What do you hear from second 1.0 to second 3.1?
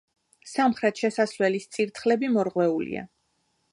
შესასვლელის წირთხლები მორღვეულია.